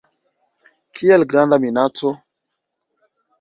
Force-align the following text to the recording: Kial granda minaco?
Kial 0.99 1.21
granda 1.33 1.57
minaco? 1.67 2.09